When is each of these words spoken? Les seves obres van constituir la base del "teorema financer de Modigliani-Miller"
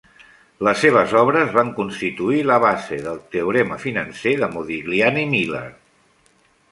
Les 0.67 0.79
seves 0.83 1.11
obres 1.19 1.51
van 1.57 1.67
constituir 1.79 2.39
la 2.51 2.57
base 2.63 2.99
del 3.07 3.21
"teorema 3.35 3.77
financer 3.83 4.33
de 4.45 4.49
Modigliani-Miller" 4.57 5.65